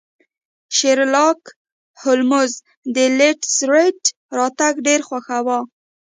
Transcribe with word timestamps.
شیرلاک 0.75 1.41
هولمز 2.01 2.51
د 2.95 2.97
لیسټرډ 3.17 3.97
راتګ 4.37 4.73
ډیر 4.87 4.99
خوښاوه. 5.07 5.59